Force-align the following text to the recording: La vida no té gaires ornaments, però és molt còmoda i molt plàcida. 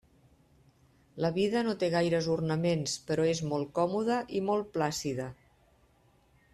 La 1.25 1.29
vida 1.35 1.61
no 1.67 1.75
té 1.83 1.89
gaires 1.97 2.31
ornaments, 2.37 2.97
però 3.11 3.29
és 3.35 3.45
molt 3.53 3.73
còmoda 3.79 4.19
i 4.39 4.43
molt 4.51 4.77
plàcida. 4.79 5.33